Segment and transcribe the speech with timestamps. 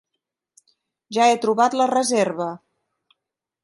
[1.19, 2.53] Ja he trobat la reserva.